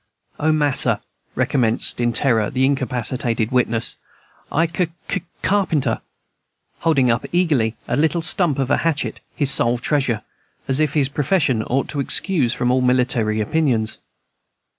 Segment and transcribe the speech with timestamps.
[0.39, 0.99] "O mas'r,"
[1.35, 3.95] recommenced in terror the incapacitated wit ness,
[4.51, 6.01] "I c c carpenter!"
[6.79, 10.23] holding up eagerly a little stump of a hatchet, his sole treasure,
[10.67, 13.99] as if his profession ought to excuse from all military opinions.